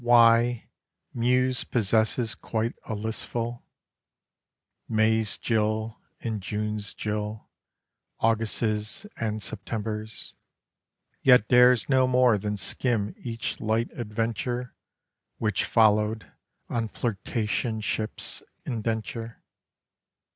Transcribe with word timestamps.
Why, 0.03 0.63
Muse 1.13 1.63
possesses 1.63 2.33
quite 2.33 2.73
a 2.87 2.95
list 2.95 3.23
full, 3.27 3.63
May's 4.89 5.37
Jill, 5.37 5.99
and 6.21 6.41
June's 6.41 6.95
Jill, 6.95 7.47
August's, 8.19 9.05
and 9.17 9.43
September's... 9.43 10.33
Yet 11.21 11.49
dares 11.49 11.87
no 11.87 12.07
more 12.07 12.39
than 12.39 12.57
skim 12.57 13.13
each 13.15 13.59
light 13.59 13.91
adventure 13.93 14.73
Which 15.37 15.65
followed 15.65 16.31
on 16.67 16.89
flirtationship's 16.89 18.41
indenture. 18.65 19.43